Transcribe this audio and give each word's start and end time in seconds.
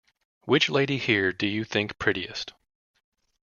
Which 0.45 0.67
lady 0.67 0.97
here 0.97 1.31
do 1.31 1.45
you 1.45 1.63
think 1.63 1.99
prettiest? 1.99 2.53